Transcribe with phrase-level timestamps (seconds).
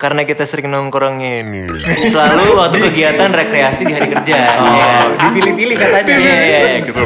[0.00, 1.68] karena kita sering nongkrongnya ini
[2.08, 4.88] selalu waktu kegiatan rekreasi di hari kerja Oh, ya
[5.20, 6.16] dipilih-pilih katanya.
[6.16, 7.00] Iya, iya, gitu.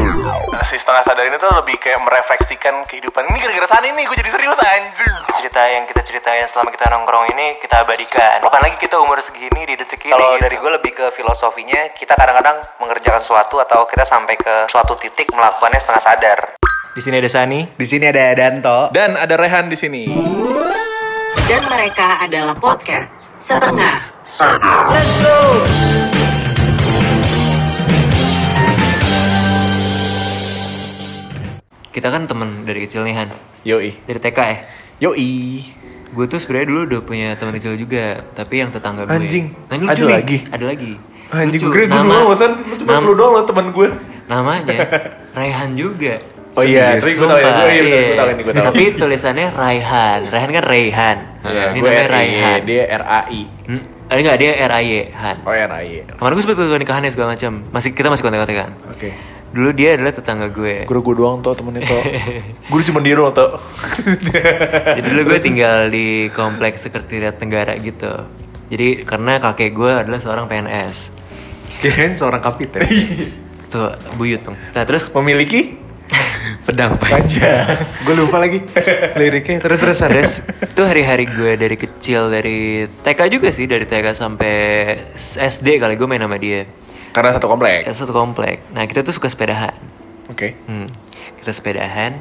[0.65, 4.30] si setengah sadar ini tuh lebih kayak merefleksikan kehidupan ini gara-gara Sani nih gue jadi
[4.30, 9.19] serius anjing cerita yang kita ceritain selama kita nongkrong ini kita abadikan apalagi kita umur
[9.19, 10.42] segini di detik ini Kalau gitu.
[10.42, 15.35] dari gue lebih ke filosofinya, kita kadang-kadang mengerjakan sesuatu atau kita sampai ke suatu titik
[15.35, 16.38] melakukannya setengah sadar.
[16.95, 18.79] di sini ada Sani Di sini ada Danto.
[18.88, 20.02] dan ada Rehan di sini
[21.45, 24.01] Dan mereka adalah podcast setengah.
[31.95, 33.29] kita kan temen dari kecil nih Han.
[33.62, 33.95] Yoi.
[34.03, 34.57] Dari TK ya?
[35.01, 35.62] Yoi.
[36.11, 39.15] Gue tuh sebenarnya dulu udah punya teman kecil juga tapi yang tetangga gue.
[39.15, 40.15] Anjing, nah, ini lucu ada nih.
[40.15, 40.39] lagi?
[40.48, 40.92] ada lagi.
[41.31, 43.89] Anjing gue kira gue Nama- doang bosan lu cuma lu doang lo teman gue.
[44.25, 44.79] namanya
[45.37, 46.17] Raihan juga
[46.55, 48.53] Oh iya, tapi gue tahu ya, gue- iya, bener, gue tahu ini, gue.
[48.55, 50.21] Tapi tulisannya Raihan.
[50.27, 51.17] Raihan kan Raihan.
[51.43, 52.59] Iya, ini namanya RI, Raihan.
[52.62, 53.83] dia RAI Hmm?
[54.05, 55.37] Ada nggak dia RAY Han.
[55.41, 57.53] oh RAI Kemarin gue sebut nikahannya segala macam.
[57.69, 58.70] Masih kita masih kontak-kontakan.
[58.87, 59.11] oke
[59.51, 60.83] Dulu dia adalah tetangga gue.
[60.83, 62.03] gue gue doang tuh temennya tuh
[62.71, 63.55] gue cuma di rumah tuh
[64.91, 68.12] Jadi dulu gue tinggal di kompleks sekretariat negara gitu.
[68.67, 71.11] Jadi karena kakek gue adalah seorang PNS.
[71.78, 72.83] Kirain seorang kapiten.
[73.69, 74.56] Tuh buyut dong.
[74.56, 75.81] Nah terus memiliki
[76.75, 77.70] Pedang panjang.
[78.03, 78.58] gue lupa lagi
[79.14, 79.62] liriknya.
[79.62, 80.11] Terus terusan.
[80.11, 84.55] Terus itu hari-hari gue dari kecil dari TK juga sih dari TK sampai
[85.14, 86.66] SD kali gue main sama dia.
[87.14, 88.66] karena satu komplek satu komplek.
[88.75, 89.70] Nah kita tuh suka sepedahan.
[90.27, 90.91] oke Hmm.
[91.39, 92.19] Kita sepedahan.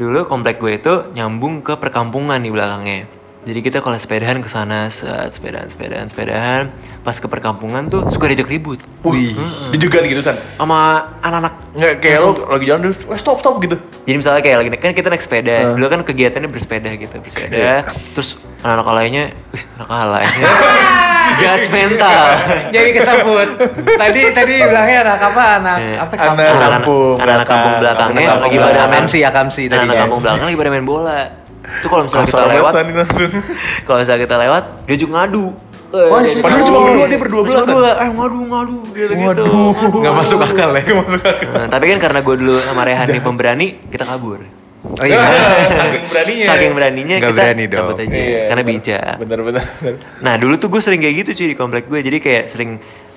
[0.00, 3.04] Dulu komplek gue itu nyambung ke perkampungan di belakangnya.
[3.44, 6.62] Jadi kita kalau sepedahan ke sana, set, sepedahan, sepedahan, sepedahan.
[7.04, 8.80] Pas ke perkampungan tuh suka diajak ribut.
[9.04, 9.36] Wih,
[9.68, 11.61] dijegat gitu san Sama anak-anak.
[11.72, 14.92] Nggak kayak lo lagi jalan terus, wah stop stop gitu Jadi misalnya kayak lagi kan
[14.92, 17.88] kita naik sepeda, dulu kan kegiatannya bersepeda gitu, bersepeda.
[18.12, 20.24] Terus anak-anak lainnya, wih anak alay.
[21.40, 22.24] Judgmental.
[22.74, 23.48] Jadi kesebut.
[23.96, 25.44] tadi tadi bilangnya anak apa?
[25.62, 26.12] Anak apa?
[26.12, 28.10] Anak Anak-anak kampung anak kampung belakang.
[28.12, 30.02] belakangnya Anak lagi kampung pada main Akamsi, akamsi Anak-anak tadinya.
[30.04, 31.20] kampung belakang lagi pada main bola.
[31.62, 32.72] Itu kalau misalnya kita lewat,
[33.86, 35.46] kalau misalnya kita lewat, dia juga ngadu.
[35.92, 39.44] Oh, Eh, padahal cuma berdua, dia berdua belas, berdua, eh ngadu ngadu gitu gitu.
[39.92, 40.80] Nggak masuk akal ya.
[40.82, 44.40] Nggak masuk akal Nah, tapi kan karena gue dulu sama Rehan nih pemberani, kita kabur.
[44.82, 45.14] Oh iya.
[45.14, 47.76] Saking beraninya Saking beraninya kita berani dong.
[47.78, 48.72] cabut aja, Iya, karena bener.
[48.74, 49.14] bijak.
[49.14, 49.94] bener bener bener.
[50.18, 52.70] Nah dulu tuh gue sering kayak gitu cuy di komplek gue Jadi kayak sering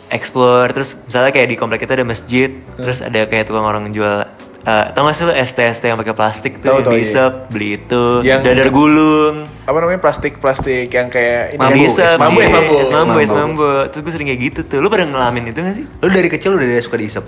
[0.07, 4.29] explore Terus misalnya kayak di komplek kita ada masjid Terus ada kayak tukang orang jual
[4.65, 7.69] uh, Tau gak sih lo ST-ST yang pakai plastik tuh Tahu, yang tahu, diisep, beli
[7.77, 9.45] itu Yang- Dadar gulung.
[9.63, 12.89] Apa namanya plastik plastik yang kayak ini Mambu, ya, es mambu es iya, mambu es
[12.89, 13.69] mambu, es mambu.
[13.93, 14.77] Terus gue sering kayak gitu tuh.
[14.81, 15.85] Lo pada ngalamin itu gak sih?
[15.85, 17.25] Lu dari kecil udah dia suka diisep.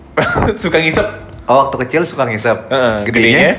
[0.64, 1.06] suka ngisep?
[1.50, 2.70] Oh, waktu kecil suka ngisep.
[2.70, 3.50] Heeh, Gedenya.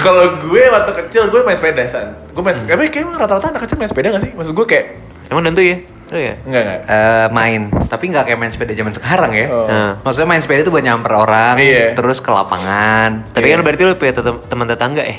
[0.00, 2.16] kalau gue waktu kecil gue main sepeda san.
[2.32, 4.32] Gue main tapi kayak rata-rata anak kecil main sepeda gak sih?
[4.32, 4.86] Maksud gue kayak
[5.32, 5.80] Emang tentu ya?
[6.12, 6.34] Oh ya?
[6.42, 9.46] enggak enggak Eh, main, tapi nggak kayak main sepeda zaman sekarang ya.
[9.48, 9.64] Oh.
[9.64, 9.90] Nah.
[9.98, 11.92] Maksudnya main sepeda itu buat nyamper orang, Iya.
[11.92, 13.32] terus ke lapangan.
[13.32, 15.16] Tapi kan berarti lo punya tem- teman tetangga ya?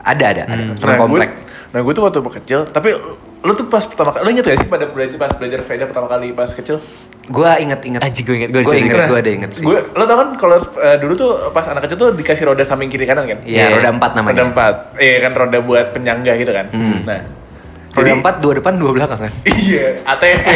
[0.00, 0.62] Ada ada, ada.
[0.64, 1.30] nah Teman gue komplek.
[1.70, 2.90] nah gue tuh waktu kecil tapi
[3.40, 6.04] lu tuh pas pertama kali lu inget gak sih pada belajar pas belajar sepeda pertama
[6.06, 6.78] kali pas kecil
[7.24, 8.02] Gua inget-inget.
[8.02, 9.08] Anjing, gua inget, gua Gue bisa inget, inget.
[9.08, 9.62] gue ada inget sih.
[9.62, 12.86] gue lo tau kan kalau eh, dulu tuh pas anak kecil tuh dikasih roda samping
[12.86, 13.78] kiri kanan kan Iya, Iya.
[13.78, 14.36] roda empat namanya.
[14.36, 16.98] roda empat iya kan roda buat penyangga gitu kan Hmm.
[17.04, 17.20] nah
[17.92, 19.32] Roda jadi- empat, dua depan, dua belakang kan.
[19.64, 20.42] iya ATV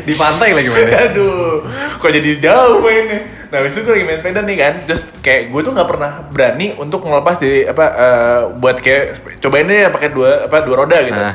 [0.00, 1.10] Di pantai lagi mana?
[1.10, 1.66] Aduh,
[1.98, 3.26] kok jadi jauh mainnya.
[3.50, 4.74] Nah, habis itu gue lagi main sepeda nih kan.
[4.86, 9.66] Terus kayak gue tuh nggak pernah berani untuk ngelepas di apa eh, buat kayak cobain
[9.66, 11.18] deh pakai dua apa dua roda gitu.
[11.18, 11.34] Ah.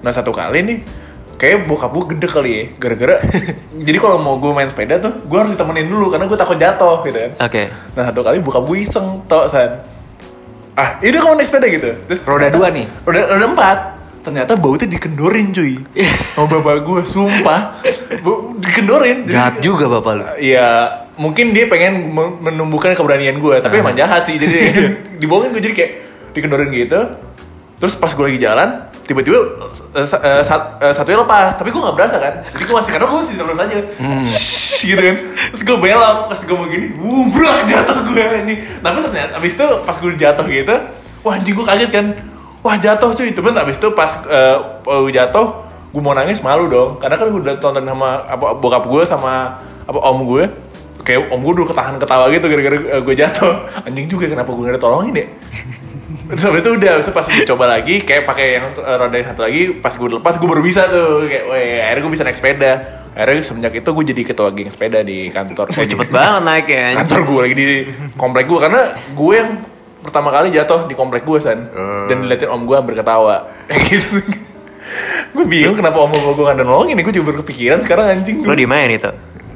[0.00, 0.78] Nah, satu kali nih
[1.34, 3.16] kayak bokap gue gede kali ya gara-gara
[3.86, 7.02] jadi kalau mau gue main sepeda tuh gue harus ditemenin dulu karena gue takut jatuh
[7.04, 7.62] gitu kan Oke
[7.98, 9.82] nah satu kali bokap gue iseng tau san
[10.74, 12.86] ah ini kamu naik sepeda gitu terus Roda dua nih.
[13.00, 13.78] Roda, roda empat
[14.20, 15.76] ternyata bau tuh dikendorin cuy
[16.32, 17.76] sama bapak gue sumpah
[18.56, 20.24] dikendorin Jadi- Jahat juga bapak lu.
[20.36, 20.68] Iya,
[21.14, 24.34] mungkin dia pengen men- menumbuhkan keberanian gue, tapi emang jahat sih.
[24.34, 24.56] Jadi
[25.20, 25.92] dibohongin gue jadi kayak
[26.32, 27.00] dikendorin gitu.
[27.76, 29.38] Terus pas gue lagi jalan, tiba-tiba
[29.92, 32.40] eh, sa- eh, sat- eh, satunya lepas, tapi gue nggak berasa kan.
[32.42, 33.76] Jadi gue masih karena gue masih terus aja,
[34.24, 35.16] Shhh, gitu kan.
[35.52, 38.58] Terus gue belok, pas gue mau gini, wubrak jatuh gue anjing.
[38.80, 40.74] Tapi ternyata abis itu pas gue jatuh gitu,
[41.20, 42.06] wah anjing gue kaget kan.
[42.60, 45.46] Wah jatuh cuy, itu kan abis itu pas eh, gue jatuh,
[45.92, 49.54] gue mau nangis malu dong karena kan gue udah tonton sama apa bokap gue sama
[49.84, 50.48] apa om gue
[51.04, 54.64] kayak om gue dulu ketahan ketawa gitu gara-gara eh, gue jatuh anjing juga kenapa gue
[54.64, 55.26] gak ada tolongin ya
[56.30, 59.14] terus habis itu udah habis itu pas gue coba lagi kayak pakai yang eh, roda
[59.14, 62.24] yang satu lagi pas gue lepas gue baru bisa tuh kayak weh akhirnya gue bisa
[62.24, 62.72] naik sepeda
[63.10, 66.98] akhirnya semenjak itu gue jadi ketua geng sepeda di kantor Oh, cepet banget naiknya anjing.
[66.98, 67.66] kantor gue lagi di
[68.14, 69.50] komplek gue karena gue yang
[70.00, 71.68] pertama kali jatuh di komplek gue san
[72.04, 74.20] dan diliatin om gue hampir ketawa kayak gitu
[75.30, 78.52] gue bingung kenapa om gue gue gak ada nolongin gue juga berkepikiran sekarang anjing Lo
[78.52, 79.08] di mana itu?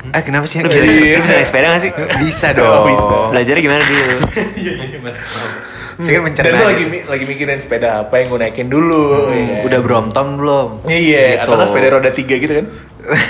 [0.09, 0.57] Eh kenapa sih?
[0.59, 1.21] Lo bisa, Iya.
[1.21, 1.93] naik sepeda gak sih?
[2.19, 2.85] Bisa Oh, dong.
[2.89, 3.17] bisa.
[3.31, 4.05] Belajarnya gimana dulu?
[6.05, 6.55] Saya kan dan mencerna.
[6.55, 9.63] tuh lagi mi- lagi mikirin sepeda apa yang gue naikin dulu ya.
[9.63, 10.69] Udah Brompton belum?
[10.87, 11.51] iya Gitu.
[11.51, 12.67] atau sepeda roda tiga gitu kan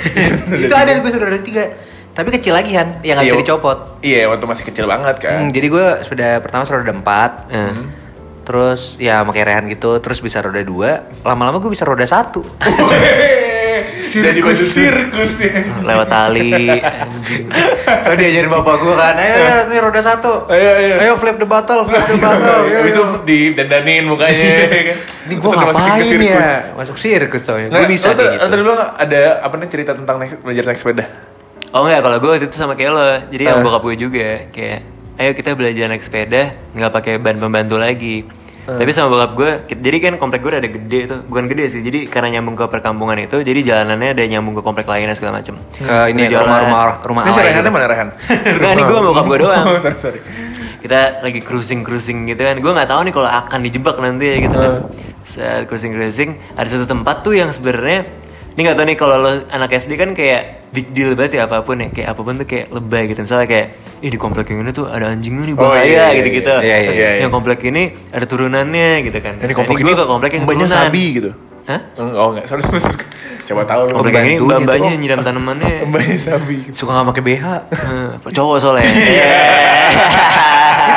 [0.64, 1.64] itu ada gue sudah ada tiga.
[2.10, 3.44] Tapi kecil lagi kan, yang nggak bisa Iya.
[3.46, 3.78] dicopot.
[4.00, 7.30] iya waktu masih kecil banget kan Hmm, jadi gue sepeda pertama roda empat.
[7.48, 7.72] Eh.
[8.42, 11.04] Terus ya pakai rehan gitu, terus bisa roda dua.
[11.20, 12.42] Lama-lama gue bisa roda satu.
[13.98, 15.52] Jadi baju sirkus ya.
[15.82, 16.52] Lewat tali.
[18.04, 20.48] Kalau diajarin bapak gue kan, ayo ya, ini roda satu.
[20.48, 20.94] Ayo, ayo.
[21.02, 22.60] Ayo flip the bottle, flip the bottle.
[22.64, 23.20] Ayo, itu ayo.
[23.24, 24.98] didandanin mukanya ya kan.
[25.28, 26.30] Ini gue udah masukin ke ngapain sirkus.
[26.30, 26.58] ya?
[26.76, 27.66] Masuk sirkus tau ya.
[27.68, 28.44] Nggak, Gue bisa kayak gitu.
[28.48, 31.04] Tadi dulu ada apa nih cerita tentang naik, belajar naik sepeda?
[31.68, 33.08] Oh enggak, kalau gue waktu itu sama kayak lo.
[33.28, 34.80] Jadi yang bokap gue juga kayak
[35.18, 38.24] ayo kita belajar naik sepeda nggak pakai ban pembantu lagi.
[38.68, 38.76] Eh.
[38.76, 39.50] Tapi sama bokap gue,
[39.80, 41.80] jadi kan komplek gue ada gede tuh, bukan gede sih.
[41.80, 45.56] Jadi karena nyambung ke perkampungan itu, jadi jalanannya ada nyambung ke komplek lainnya segala macem.
[45.80, 46.44] Ke ini ya, Jalan.
[46.68, 47.72] rumah-rumah rumah Ini si alay Rehannya gitu.
[47.72, 48.08] mana Rehan?
[48.60, 49.64] Enggak, ini gue sama bokap gue doang.
[49.64, 50.20] Oh, sorry, sorry.
[50.78, 52.60] Kita lagi cruising cruising gitu kan.
[52.60, 54.72] Gue nggak tahu nih kalau akan dijebak nanti ya gitu kan.
[55.24, 58.04] Saat cruising cruising ada satu tempat tuh yang sebenarnya
[58.58, 61.62] ini nggak tahu nih kalau lo anak SD kan kayak big deal banget ya apa
[61.62, 63.66] pun ya kayak apa pun tuh kayak lebay gitu misalnya kayak
[64.02, 66.50] ih di komplek yang ini tuh ada anjingnya nih Oh, bahaya iya, iya, gitu gitu
[66.50, 67.20] iya, iya, terus iya, iya.
[67.22, 70.66] yang komplek ini ada turunannya gitu kan Ini Nah, komplek gue ke komplek yang mbaknya
[70.66, 71.30] turunan sabi gitu.
[71.70, 71.80] Hah?
[72.02, 72.98] Oh enggak, sorry, sorry, sorry.
[73.46, 73.94] Coba tahu lu.
[74.02, 74.98] komplek ini mbak-mbaknya oh.
[75.06, 76.56] nyiram tanamannya Mbaknya sabi.
[76.74, 77.46] Suka gak pakai BH.
[78.34, 78.90] Cowok soalnya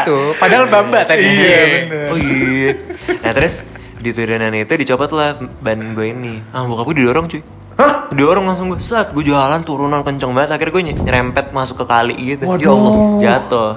[0.02, 0.18] itu.
[0.42, 1.30] Padahal bamba tadi.
[1.30, 2.10] Iya, bener.
[2.10, 2.74] Oh iya.
[3.22, 3.70] Nah terus
[4.02, 6.42] di turunan itu dicopot lah ban gue ini.
[6.50, 7.42] Ah bokap gue didorong cuy.
[7.72, 8.10] Hah?
[8.10, 8.78] Didorong langsung gue.
[8.78, 10.52] Saat gue jalan turunan kenceng banget.
[10.52, 12.44] Akhirnya gue ny- nyerempet masuk ke kali gitu.
[12.58, 12.94] Ya Allah.
[13.18, 13.72] Jatuh.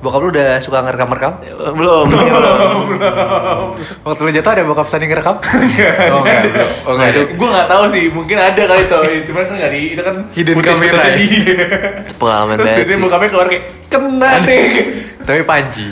[0.00, 1.32] Bokap lu udah suka ngerekam-rekam?
[1.44, 2.08] Eh, Belum.
[2.12, 2.76] belum.
[4.08, 5.36] Waktu lu jatuh ada bokap Sani ngerekam?
[6.16, 6.66] oh enggak, bro.
[6.88, 7.22] Oh enggak itu.
[7.36, 9.04] Gue gak tahu sih, mungkin ada kali tuh.
[9.28, 11.12] Cuman kan gak di, itu kan Hidden footage ya?
[11.14, 11.64] dia.
[12.16, 13.02] Pengalaman Terus banget tiba-tiba sih.
[13.04, 14.68] bokapnya keluar kayak, kena deh.
[15.20, 15.86] Tapi panji.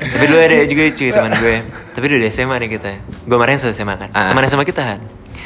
[0.00, 1.56] Tapi dulu ada juga cuy teman gue.
[1.92, 2.90] Tapi udah SMA nih kita.
[3.28, 4.08] Gue kemarin sudah SMA kan.
[4.10, 4.32] Ah.
[4.32, 5.00] Teman SMA kita kan.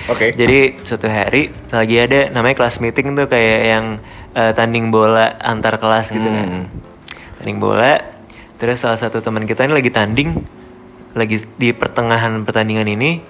[0.07, 0.31] Oke.
[0.31, 3.85] Jadi suatu hari lagi ada namanya kelas meeting tuh kayak yang
[4.31, 6.71] eh, tanding bola antar kelas gitu kan.
[7.45, 8.01] Tanding bola.
[8.57, 10.33] Terus salah satu teman kita ini lagi tanding,
[11.13, 13.21] lagi di pertengahan pertandingan ini,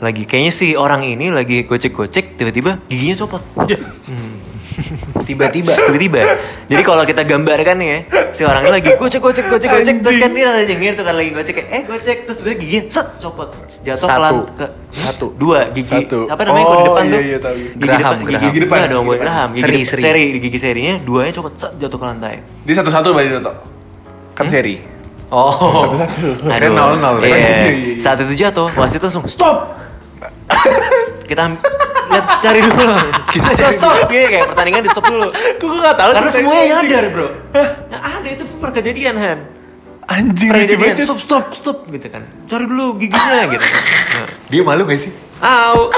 [0.00, 3.44] lagi kayaknya si orang ini lagi gocek-gocek, tiba-tiba giginya copot.
[4.08, 4.47] Hmm.
[5.24, 5.72] Tiba-tiba.
[5.74, 6.20] Tiba-tiba.
[6.64, 7.96] Jadi kalau kita gambarkan ya,
[8.30, 11.14] si orang ini lagi gocek gocek gocek gocek terus kan dia ada nyengir tuh kan
[11.14, 13.48] lagi gocek kayak eh gocek terus sebenarnya giginya set copot.
[13.80, 14.38] Jatuh ke Satu.
[14.54, 15.26] ke Satu.
[15.34, 15.90] dua gigi.
[16.04, 16.20] Satu.
[16.26, 17.22] Apa namanya kalau di Oh, depan iya, tuh?
[17.22, 17.56] iya, tahu.
[17.56, 18.42] Gigi Geraham, depan, geraham.
[18.44, 19.18] gigi depan Gigi dong, depan.
[19.18, 19.48] geraham.
[19.50, 20.02] Gigi Seri, depan- seri.
[20.02, 22.34] seri, gigi serinya duanya copot set jatuh ke lantai.
[22.60, 23.52] Di satu-satu berarti Toto.
[24.32, 24.76] Kan seri.
[25.28, 25.52] Oh.
[26.42, 27.20] Kan nol-nol.
[27.20, 27.28] Iya.
[27.28, 27.94] Iya, iya, iya.
[27.98, 29.76] Saat itu jatuh, wasit langsung stop.
[31.24, 31.44] kita
[32.08, 32.96] lihat cari dulu.
[33.28, 34.08] Kita stop, stop.
[34.08, 35.28] Iya, kayak pertandingan di stop dulu.
[35.32, 36.10] Gue gak tahu.
[36.16, 36.88] Karena semuanya anjing.
[36.88, 37.28] nyadar bro
[37.88, 39.38] Nah ada itu pernah kejadian Han
[40.08, 40.94] Anjing kejadian.
[41.04, 45.12] Stop stop stop gitu kan Cari dulu giginya gitu nah, Dia malu gak sih?
[45.44, 45.92] Au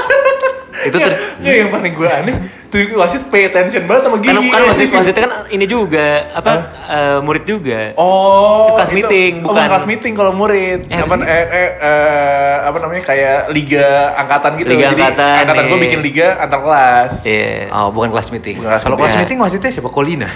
[0.81, 2.35] Itu ter Nggak, yang paling gue aneh
[2.71, 4.31] tuh wasit pay attention banget sama gigi.
[4.31, 6.51] Kan, kan wasit, wasitnya kan ini juga Apa
[6.87, 9.67] eh, Murid juga Oh, kelas itu- meeting, oh, bukan.
[9.67, 10.87] kelas meeting kalau murid.
[10.87, 14.71] Eh, apa eh, eh, eh, apa namanya kayak liga angkatan gitu.
[14.71, 15.83] Liga Jadi angkatan, angkatan gue iya.
[15.83, 17.11] bikin liga antar kelas.
[17.21, 18.55] Iya Oh, bukan kelas meeting.
[18.57, 19.19] Kalau kelas meeting.
[19.19, 19.89] meeting wasitnya siapa?
[19.89, 20.29] Kolina.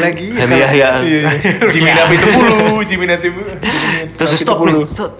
[0.00, 0.28] Lagi.
[0.34, 1.22] Hami Yahya Iya.
[1.70, 3.28] Jimmy Nabi Tepulu, Jimmy Nabi
[4.14, 5.14] Terus stop nih stop.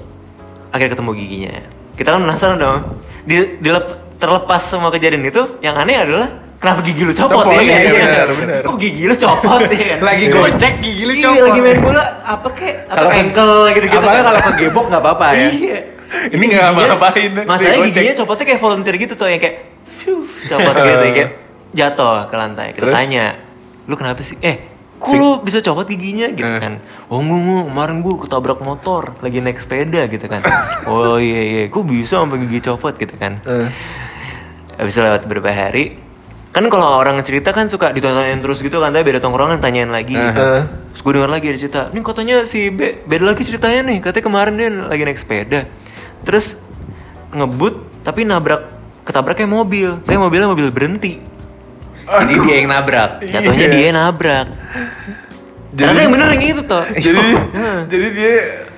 [0.70, 1.54] Akhirnya ketemu giginya
[1.94, 2.80] Kita kan penasaran dong
[3.24, 7.60] di, dilep- Terlepas semua kejadian itu Yang aneh adalah Kenapa gigi lu copot, Copot, ya?
[7.60, 7.92] iya, kan?
[7.92, 8.60] benar, benar.
[8.64, 9.98] Kok gigi lu copot ya kan?
[10.08, 11.44] Lagi gocek gigi lu Iya, copot.
[11.44, 12.74] lagi main bola apa kek?
[12.88, 14.24] Atau ankle gitu-gitu Apalagi kan?
[14.24, 15.48] kalau kegebok nggak apa-apa ya.
[15.50, 15.78] Iya.
[16.32, 17.30] Ini nggak ngapa-ngapain.
[17.44, 21.30] Masalahnya giginya copotnya kayak volunteer gitu tuh yang kayak fiu copot gitu kayak
[21.74, 22.66] jatuh ke lantai.
[22.72, 22.96] Kita Terus?
[22.96, 23.24] tanya,
[23.84, 24.40] "Lu kenapa sih?
[24.40, 24.56] Eh,
[25.04, 26.80] kok bisa copot giginya gitu kan?"
[27.12, 30.40] Oh, enggak, kemarin gua ketabrak motor lagi naik sepeda gitu kan.
[30.90, 33.44] oh iya iya, kok bisa sampai gigi copot gitu kan.
[34.74, 35.94] Habis itu lewat beberapa hari,
[36.50, 40.18] kan kalau orang cerita kan suka ditontonin terus gitu kan, tapi beda tongkrongan tanyain lagi.
[40.94, 44.24] Terus gue denger lagi ada cerita, nih katanya si B, beda lagi ceritanya nih, katanya
[44.26, 45.66] kemarin dia lagi naik sepeda.
[46.22, 46.62] Terus
[47.34, 48.70] ngebut, tapi nabrak,
[49.02, 51.18] ketabraknya mobil, tapi mobilnya mobil berhenti.
[52.04, 53.10] Jadi dia yang nabrak.
[53.22, 54.46] Jatuhnya dia yang nabrak.
[55.70, 56.84] Ternyata yang bener yang itu toh.
[56.86, 57.26] Jadi
[57.88, 58.34] jadi dia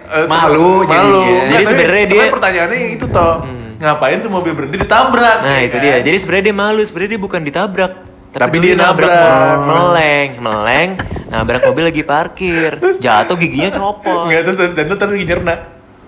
[0.06, 1.20] eh, Malu malu.
[1.20, 1.40] jadinya.
[1.44, 3.34] Jadi Tapi- sebenarnya dia- pertanyaannya yang itu toh.
[3.76, 5.36] Ngapain tuh mobil berhenti ditabrak?
[5.42, 5.84] Nah ya itu kan?
[5.84, 5.96] dia.
[6.00, 6.80] Jadi sebenarnya dia malu.
[6.80, 7.92] Sebenarnya dia bukan ditabrak,
[8.32, 9.56] Tapi dia nabrak.
[9.62, 10.90] meleng, meleng,
[11.26, 14.28] nabrak mobil lagi parkir, jatuh giginya copot.
[14.28, 15.54] Enggak terus dan tuh tadi nyerna.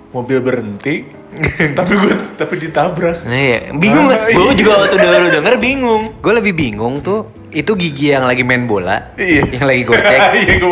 [0.09, 1.05] Mobil berhenti,
[1.79, 3.23] tapi gue tapi ditabrak.
[3.29, 4.33] Nah iya, bingung Ah?
[4.33, 6.03] Gue juga waktu baru denger bingung.
[6.19, 9.57] Gue lebih bingung tuh itu gigi yang lagi main bola, Iya.
[9.57, 10.69] yang lagi gocek, Iya gue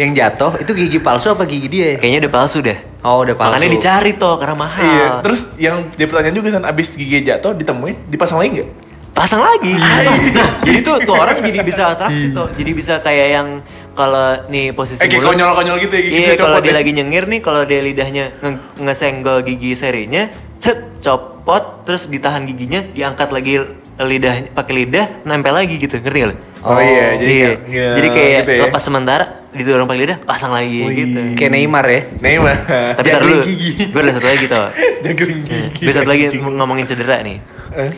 [0.00, 1.94] yang jatuh itu gigi palsu apa gigi dia?
[1.94, 1.96] ya?
[2.00, 2.78] Kayaknya udah palsu dah.
[3.04, 3.52] Oh udah palsu.
[3.52, 4.84] Makanya dicari toh karena mahal.
[4.88, 5.08] Iya.
[5.20, 8.70] Terus yang jadi pertanyaan juga kan abis gigi jatuh ditemuin dipasang lagi nggak?
[9.12, 9.76] pasang lagi.
[9.76, 12.48] Nah, jadi tuh tuh orang jadi bisa atraksi tuh.
[12.56, 13.48] Jadi bisa kayak yang
[13.92, 16.76] kalau nih posisi Eh mulut- konyol-konyol gitu ya gigi Iya, kalau copot dia ya.
[16.76, 22.82] lagi nyengir nih, kalau dia lidahnya nge- ngesenggol gigi serinya, cet, copot, terus ditahan giginya,
[22.86, 23.60] diangkat lagi
[23.94, 26.36] lidah pakai lidah, nempel lagi gitu, ngerti gak lo?
[26.62, 27.44] Oh, iya, jadi iya.
[27.44, 28.60] kayak- kayak jadi kayak gitu ya.
[28.64, 31.18] lepas sementara, didorong pakai lidah, pasang lagi gitu.
[31.34, 32.00] Kayak Neymar ya.
[32.18, 32.56] Neymar.
[32.98, 33.38] Tapi tar dulu,
[33.84, 34.66] gue ada satu lagi tuh.
[35.04, 35.82] Juggling gigi.
[35.82, 37.36] Gue satu lagi ngomongin cedera nih.
[37.74, 37.90] Eh?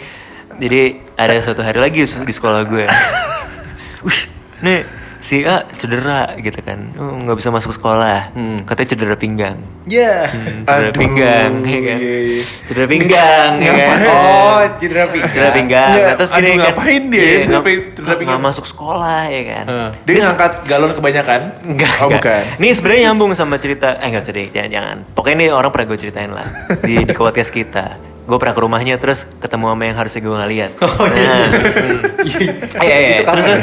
[0.57, 0.81] Jadi
[1.15, 2.85] ada suatu hari lagi di sekolah gue.
[4.07, 4.21] Wih,
[4.61, 4.81] nih
[5.25, 8.37] si A cedera gitu kan, Oh, nggak bisa masuk sekolah.
[8.63, 9.57] Katanya cedera pinggang.
[9.85, 10.29] Ya.
[10.29, 11.99] Hmm, cedera Aduh, pinggang, ya kan?
[11.99, 12.43] iya, iya.
[12.69, 13.99] Cedera pinggang, ya kan?
[14.05, 15.33] Oh, cedera pinggang.
[15.33, 15.91] Cedera pinggang.
[15.91, 18.37] Iya, Nah, terus aduh, gini kan, ngapain dia iya, sampai cedera pinggang?
[18.37, 19.65] nggak masuk sekolah ya kan?
[20.05, 21.41] Dia ngangkat galon kebanyakan?
[21.65, 22.21] Enggak, Oh enggak.
[22.21, 22.43] bukan.
[22.61, 24.97] Ini sebenarnya nyambung sama cerita, eh enggak deh, jangan, jangan.
[25.11, 26.47] Pokoknya ini orang pernah gue ceritain lah
[26.81, 27.97] di di podcast kita.
[28.25, 30.71] Gue pernah ke rumahnya terus ketemu sama yang harusnya gue nggak lihat.
[30.81, 31.35] Oh iya.
[32.85, 33.19] Iya iya.
[33.23, 33.63] Terus terus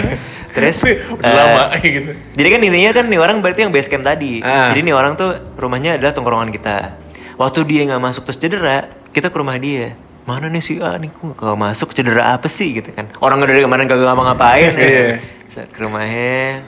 [0.51, 0.83] terus.
[1.15, 2.11] Udah eh, lama gitu.
[2.15, 4.39] Jadi kan intinya kan nih orang berarti yang base camp tadi.
[4.43, 4.71] Ah.
[4.71, 6.95] Jadi nih orang tuh rumahnya adalah tongkrongan kita.
[7.39, 9.97] Waktu dia nggak masuk terus cedera, kita ke rumah dia.
[10.21, 13.09] Mana nih si A nih, kok gak masuk cedera apa sih gitu kan?
[13.17, 14.73] Orang dari kemarin kagak ngapa-ngapain.
[14.77, 15.17] Iya.
[15.49, 16.61] Saat ke rumahnya,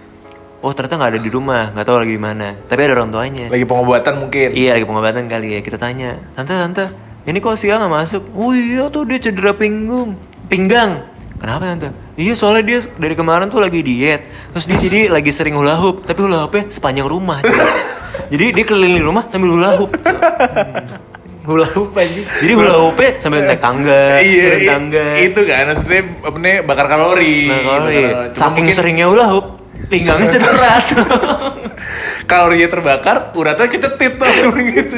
[0.65, 2.57] oh ternyata nggak ada di rumah, nggak tahu lagi di mana.
[2.65, 3.45] Tapi ada orang tuanya.
[3.53, 4.47] Lagi pengobatan mungkin.
[4.57, 5.59] Iya lagi pengobatan kali ya.
[5.61, 6.85] Kita tanya, tante tante,
[7.29, 8.23] ini kok si A nggak masuk?
[8.35, 10.17] Oh iya tuh dia cedera pinggung,
[10.51, 11.07] pinggang.
[11.43, 11.91] Kenapa tante?
[12.15, 14.23] Iya soalnya dia dari kemarin tuh lagi diet.
[14.55, 17.43] Terus dia jadi lagi sering hula hoop, tapi hula hoopnya sepanjang rumah.
[18.31, 19.91] jadi dia keliling rumah sambil hula hoop.
[21.43, 22.23] Hula hoop anjing.
[22.23, 25.05] Jadi hula hoopnya sambil naik tangga, Iya, turun i- tangga.
[25.19, 27.35] itu kan maksudnya apa bakar kalori.
[27.51, 28.29] Nah, kalau Bakar iya, kalori.
[28.31, 29.45] Saking mungkin seringnya hula hoop,
[29.91, 31.03] pinggangnya cedera tuh.
[32.23, 34.31] Kalorinya terbakar, uratnya kecetit tuh
[34.73, 34.95] gitu.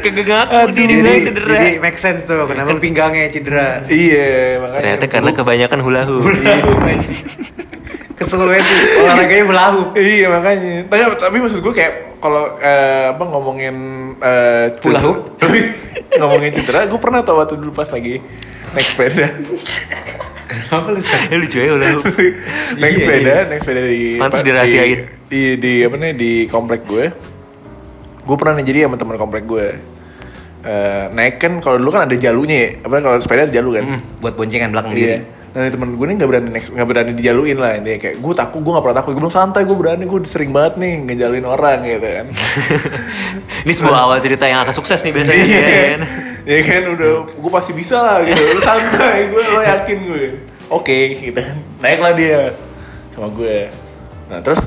[0.00, 1.52] Kagak ngaku dia Jadi, dibilang cedera.
[1.54, 3.82] jadi make sense tuh kenapa pinggangnya cedera.
[3.86, 4.80] Iya, makanya.
[4.80, 6.24] Ternyata karena kebanyakan hula hoop.
[8.14, 9.80] Keseluruhan tuh olahraganya belahu.
[9.96, 10.74] Iya makanya.
[10.86, 13.76] Tapi, tapi maksud gue kayak kalau eh, apa ngomongin
[14.20, 15.40] eh, Hula hoop?
[16.20, 18.20] ngomongin cedera, gue pernah tau waktu dulu pas lagi
[18.76, 19.26] naik sepeda.
[20.44, 21.00] Kenapa lu?
[21.00, 22.04] Eh lucu ya hula hoop.
[22.76, 25.00] naik Iya, sepeda, naik sepeda di Pantes apa, dirahasiain.
[25.30, 27.04] Di, di, apa nih di komplek gue.
[28.20, 29.66] Gue pernah nih jadi sama teman komplek gue.
[30.60, 32.70] Eh, naik kan kalau dulu kan ada jalunya ya.
[32.82, 33.84] Apa kalau sepeda ada jalu kan?
[33.86, 35.00] Hmm, buat boncengan belakang Iya.
[35.00, 35.16] diri.
[35.50, 38.60] Nah temen gue nih nggak berani naik- nggak berani dijaluin lah intinya kayak gue takut
[38.62, 41.78] gue nggak pernah takut gue bilang santai gue berani gue sering banget nih ngejaluin orang
[41.82, 42.26] gitu kan.
[43.66, 45.42] Ini sebuah awal cerita yang akan sukses nih biasanya.
[45.42, 46.00] Iya kan?
[46.40, 50.24] ya kan udah gue pasti bisa lah gitu lu santai gue lo yakin gue
[50.72, 52.48] oke gitu kan naiklah dia
[53.12, 53.68] sama gue
[54.24, 54.64] nah terus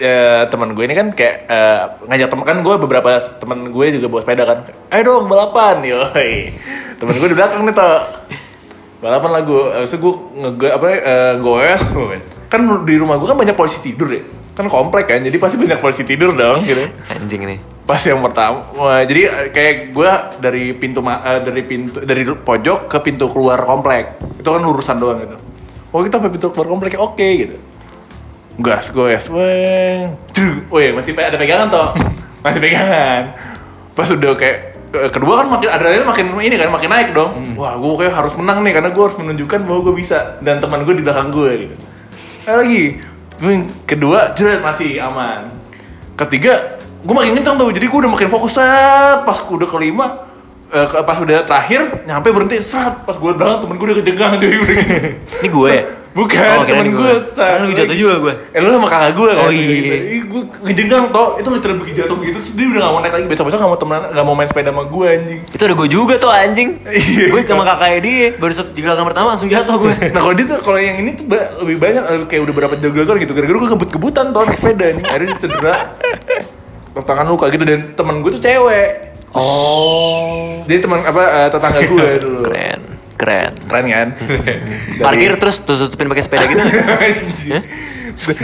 [0.00, 3.08] ya, teman gue ini kan kayak eh, ngajak teman kan gue beberapa
[3.40, 4.58] teman gue juga bawa sepeda kan.
[4.92, 6.52] Ayo dong balapan yoi.
[6.96, 8.00] Teman gue di belakang nih toh
[8.96, 11.84] balapan lah gue abis itu gue nge apa eh, goes
[12.48, 14.22] kan di rumah gue kan banyak polisi tidur ya.
[14.56, 16.88] Kan komplek kan jadi pasti banyak polisi tidur dong gitu.
[17.12, 17.60] Anjing nih.
[17.86, 20.10] pas yang pertama wah, jadi kayak gue
[20.42, 24.18] dari pintu eh, dari pintu dari pojok ke pintu keluar komplek.
[24.42, 25.36] Itu kan urusan doang gitu.
[25.94, 27.56] Oh kita sampai pintu keluar komplek oke gitu
[28.56, 29.24] gas gas.
[29.28, 30.16] Weng.
[30.32, 30.72] Cuk.
[30.72, 31.88] oh iya masih ada pegangan toh.
[32.46, 33.34] Masih pegangan.
[33.90, 34.58] Pas udah kayak
[34.94, 37.58] ke- kedua kan makin adrenalin makin ini kan makin naik dong.
[37.58, 40.38] Wah gue kayak harus menang nih karena gue harus menunjukkan bahwa gue bisa.
[40.38, 41.74] Dan teman gue di belakang gue gitu.
[42.46, 43.02] Nah, lagi.
[43.82, 45.50] Kedua jerat masih aman.
[46.14, 48.54] Ketiga gue makin kencang tuh jadi gue udah makin fokus.
[48.54, 50.06] Set pas gue udah kelima
[50.70, 52.62] eh, pas udah terakhir nyampe berhenti.
[52.62, 54.54] Set pas gue belakang temen gue udah kejegang cuy.
[55.42, 55.82] Ini gue ya?
[56.16, 56.96] bukan Oh, temen gue.
[56.96, 58.34] gue Karena lu jatuh juga gue.
[58.48, 59.96] eh lu sama kakak gue kan Oh, iya.
[60.10, 63.14] Ih, gue ngejegang toh itu literal begitu jatuh begitu terus dia udah gak mau naik
[63.14, 65.74] lagi besok besok gak mau temenan gak mau main sepeda sama gue anjing Itu ada
[65.74, 66.68] gue juga tuh anjing.
[66.82, 67.24] Iya.
[67.28, 69.92] gue sama kakaknya dia baru set- di gerakan pertama langsung jatuh gue.
[70.08, 71.24] Nah kalau dia tuh kalau yang ini tuh
[71.60, 75.04] lebih banyak eh, kayak udah berapa jago-jagoan gitu gara-gara gue kebut-kebutan tuh naik sepeda nih
[75.04, 75.74] akhirnya dia cedera
[76.96, 78.88] tangan luka gitu dan temen gue tuh cewek
[79.36, 80.64] Oh.
[80.64, 82.80] dia teman apa eh, tetangga gue dulu Keren,
[83.16, 83.52] keren.
[83.64, 84.08] keren kan
[85.04, 86.60] Parkir terus tutup tutupin pakai sepeda gitu.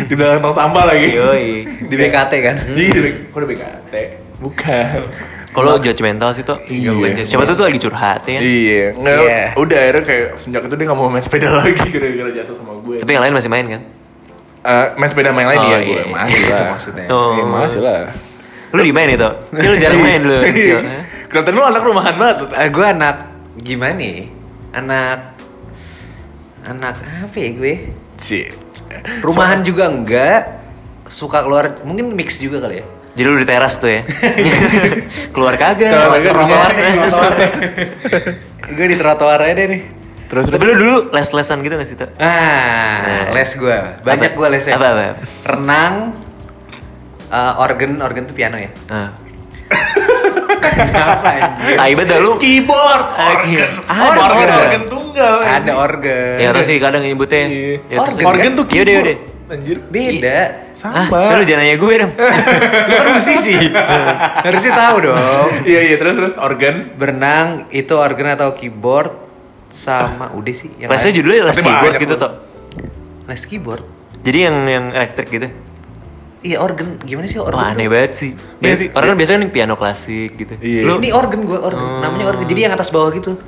[0.03, 1.09] di belakang tong sampah lagi.
[1.11, 1.49] Yoi.
[1.91, 2.57] Di BKT kan?
[2.71, 3.95] Iya, di B- kok di BKT?
[4.39, 4.99] Bukan.
[5.49, 6.61] Kalau judgmental sih tuh.
[6.67, 6.93] Iya.
[7.23, 8.37] Siapa tuh tuh lagi curhat ya.
[8.37, 9.45] Iya, nggak, Iya.
[9.55, 12.97] udah akhirnya kayak sejak itu dia nggak mau main sepeda lagi gara-gara jatuh sama gue.
[12.99, 13.83] Tapi yang lain masih main kan?
[14.63, 15.85] Eh, main sepeda main lain Oh, dia iya.
[15.85, 16.65] gue masih lah.
[16.71, 17.07] maksudnya.
[17.09, 17.33] Oh.
[17.33, 17.99] Iya, masih lah.
[18.73, 19.29] Lu di main itu?
[19.53, 20.79] Ya, lu jarang main lu kecil.
[20.81, 21.01] Iya.
[21.29, 22.37] Kelihatan lu anak rumahan banget.
[22.53, 23.17] Eh, gue anak
[23.59, 24.17] gimana nih?
[24.73, 25.37] Anak
[26.65, 27.75] anak apa ya gue?
[28.17, 28.49] Sih.
[29.21, 30.65] Rumahan juga enggak.
[31.13, 32.87] Suka keluar mungkin mix juga kali ya.
[33.13, 34.01] Jadi lu di teras tuh ya?
[35.37, 35.93] Keluar kagak.
[35.93, 36.73] Keluar trotoar.
[38.77, 39.83] gue di trotoar aja deh nih.
[40.33, 41.97] Terus Tapi lu dulu les-lesan gitu gak sih?
[42.17, 43.77] Ah, les gue.
[44.01, 44.39] Banyak Apa?
[44.41, 44.81] gue lesnya.
[44.81, 45.05] Apa, apa?
[45.45, 46.17] Renang,
[47.29, 48.73] eh, organ, organ tuh piano ya.
[48.89, 49.13] Nah.
[50.63, 51.75] Kenapa anjir?
[51.75, 52.31] Tai banget dah lu.
[52.39, 53.67] keyboard, Ah, organ, iya.
[53.85, 54.59] Ada organ, organ.
[54.59, 55.35] organ tunggal.
[55.41, 56.37] Ada organ.
[56.39, 57.43] Ya terus sih kadang nyebutnya.
[57.45, 57.75] Iya.
[57.85, 59.07] Ya, terus Organ, organ tuh Yaudah, keyboard.
[59.07, 59.51] yaudah.
[59.53, 59.77] Anjir.
[59.87, 60.41] Beda.
[60.83, 61.39] Ah, Sama.
[61.39, 62.13] lu jangan nanya gue dong.
[62.89, 63.55] Lu kan musisi.
[64.43, 65.19] Harusnya tahu dong.
[65.63, 66.75] Iya iya terus terus organ.
[66.93, 69.15] Berenang itu organ atau keyboard
[69.71, 72.15] sama udah sih yang Lesnya judulnya les keyboard gitu.
[72.17, 72.33] Tok.
[73.25, 73.85] les keyboard.
[74.21, 75.49] Jadi yang yang elektrik gitu.
[76.43, 77.63] Iya organ gimana sih organ?
[77.63, 77.93] Wah, aneh tuh?
[77.95, 78.31] banget sih.
[78.59, 78.89] Iya sih.
[78.91, 80.55] Orang kan biasanya yang piano klasik gitu.
[80.59, 80.81] Iya.
[80.83, 82.47] Lu Ini organ gua organ namanya organ.
[82.51, 83.39] Jadi yang atas bawah gitu.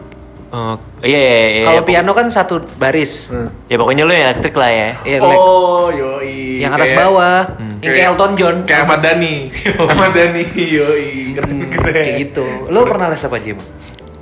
[0.54, 1.62] Oh, iya iya iya.
[1.66, 1.90] Kalau iya.
[1.90, 3.34] piano kan satu baris.
[3.66, 4.90] Ya pokoknya lu yang elektrik lah ya.
[5.02, 5.18] Iya.
[5.26, 6.62] Oh yoi.
[6.62, 7.40] yang atas Kayak- bawah.
[7.82, 8.56] Yang kayak Elton John.
[8.62, 9.34] Kayak Ahmad Dhani.
[9.90, 11.34] Ahmad Dhani yoi.
[11.34, 12.04] Keren keren.
[12.06, 12.46] Kayak gitu.
[12.70, 13.58] Lo pernah les apa Jim?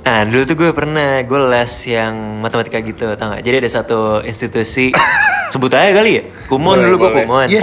[0.03, 3.45] Nah dulu tuh gue pernah gue les yang matematika gitu tau gak?
[3.45, 4.89] Jadi ada satu institusi
[5.53, 7.11] sebut aja kali ya Kumon Boleh, dulu gue.
[7.21, 7.61] Kumon Iya.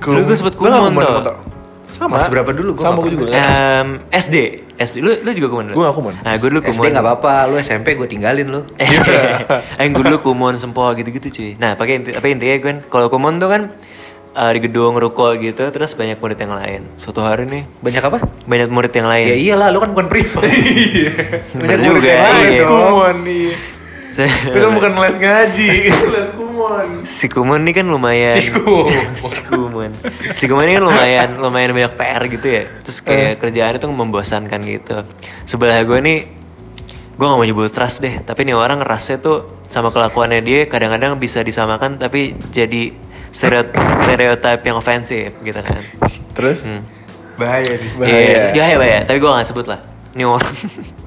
[0.00, 1.36] Dulu gue sebut Kumon tuh?
[1.92, 2.18] Sama.
[2.18, 2.74] Mas berapa dulu?
[2.74, 3.30] Gua Sama gue juga.
[3.30, 4.36] Em, SD
[4.74, 5.74] SD lu lu juga Kumon dulu?
[5.78, 6.14] Gua nggak Kumon.
[6.18, 7.34] Nah gue dulu Kumon SD nggak apa-apa.
[7.46, 8.60] Lu SMP gue tinggalin lu.
[8.82, 8.88] Eh,
[9.78, 13.38] eh gue dulu Kumon Sempoa gitu-gitu cuy Nah pakai inti, apa intinya kan Kalau Kumon
[13.38, 13.62] tuh kan
[14.34, 18.18] eh, di gedung ruko gitu Terus banyak murid yang lain Suatu hari nih Banyak apa?
[18.48, 20.42] banyak murid yang lain Ya iyalah, lu kan bukan privat.
[21.60, 22.64] Bener murid juga, yang lain iya.
[22.66, 23.54] Kumon iya.
[24.12, 25.70] Saya- Itu kan bukan les ngaji,
[26.14, 26.88] les kumon.
[27.02, 28.92] si Kumon ini kan lumayan Si Kumon.
[29.26, 29.90] si Kumon
[30.32, 34.60] si Kumon ini kan lumayan lumayan banyak PR gitu ya terus kayak kerjaan itu membosankan
[34.62, 35.00] gitu
[35.42, 36.18] sebelah gue nih
[37.12, 41.16] gue gak mau nyebut trust deh tapi nih orang ngerasnya tuh sama kelakuannya dia kadang-kadang
[41.16, 42.92] bisa disamakan tapi jadi
[43.28, 45.80] stereotip stereotip yang ofensif gitu kan
[46.32, 46.68] Terus?
[47.34, 47.90] Bahaya nih.
[47.94, 48.12] Bahaya.
[48.12, 49.80] Iya, bahaya bahaya tapi gue gak sebut lah
[50.12, 50.52] ini orang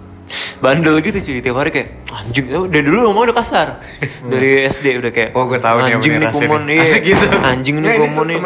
[0.56, 3.68] bandel gitu cuy tiap hari kayak anjing dari dulu ngomong udah kasar.
[4.24, 6.76] Dari SD udah kayak Oh, gua tahu anjing nih kumon nih.
[6.76, 6.86] iya.
[6.86, 7.26] Asik gitu.
[7.38, 8.38] anjing nih ini kumon nih.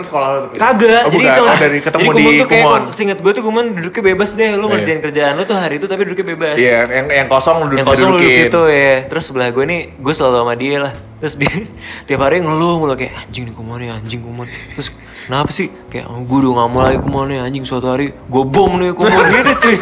[0.53, 2.81] kagak Oh, jadi cuma dari ketemu jadi di kumon tuh kayak Kumon.
[2.91, 6.01] seinget gue tuh kumon duduknya bebas deh lu ngerjain kerjaan lu tuh hari itu tapi
[6.03, 6.55] duduknya bebas.
[6.57, 9.81] Iya, yang yang kosong lu yang kosong lu duduk situ ya terus sebelah gue nih
[9.95, 10.93] gue selalu sama dia lah.
[11.19, 11.51] Terus dia
[12.07, 14.89] tiap hari ngeluh mulu kayak anjing nih kumon nih anjing kumon terus
[15.23, 15.67] kenapa sih?
[15.87, 18.91] Kayak oh, gue udah gak mau lagi kumon nih anjing suatu hari gue bom nih
[18.91, 19.77] kumon gitu cuy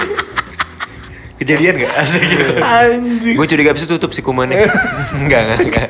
[1.38, 1.92] Kejadian gak?
[2.02, 2.54] Asik gitu.
[2.58, 3.36] Anjing.
[3.38, 4.66] gue curiga abis itu tutup si kumannya
[5.18, 5.88] enggak enggak enggak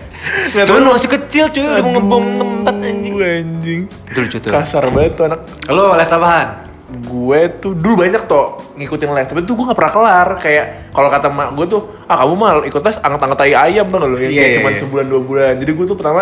[0.47, 0.91] Nggak cuman tahu.
[0.91, 3.81] masih kecil cuy udah mau ngebom tempat anjing anjing.
[3.87, 5.39] itu lucu tuh Kasar banget tuh anak.
[5.67, 6.47] Lo les apaan?
[6.87, 10.27] Gue tuh dulu banyak tuh ngikutin les, tapi tuh gue gak pernah kelar.
[10.37, 13.99] Kayak kalau kata mak gue tuh, ah kamu mal ikut les angkat-angkat tai ayam tuh
[13.99, 14.79] lo yang Iya, kayak iya, cuman iya.
[14.79, 15.53] sebulan dua bulan.
[15.57, 16.21] Jadi gue tuh pertama,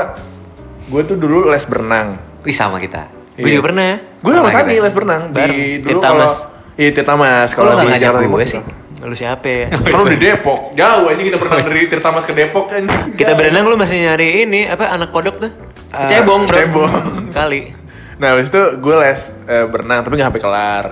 [0.84, 2.08] gue tuh dulu les berenang.
[2.42, 3.10] Wih sama kita.
[3.32, 3.54] gue Iya.
[3.54, 3.90] juga pernah
[4.22, 5.50] Gue sama Sani les berenang Bareng.
[5.52, 6.36] di dulu kalau Mas.
[6.76, 7.50] Iya Tirta Mas.
[7.52, 8.62] Kalau nggak ngajak Jakarta gue sih.
[9.06, 12.34] Lu siapa ya Kan lu di Depok, jauh aja kita pernah dari Tirta Mas ke
[12.34, 12.84] Depok kan.
[13.14, 15.52] kita berenang lu masih nyari ini apa anak kodok tuh
[15.90, 16.92] Ah, cebong bro cebong.
[17.32, 17.72] kali
[18.16, 20.86] Nah habis itu gue les eh, berenang tapi gak sampai kelar.